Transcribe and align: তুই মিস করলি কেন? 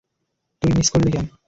তুই 0.61 0.71
মিস 0.73 0.87
করলি 0.89 1.09
কেন? 1.11 1.25